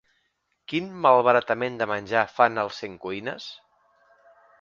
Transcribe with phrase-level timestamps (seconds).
[0.71, 3.47] Quin malbaratament de menjar fan al Centcuines?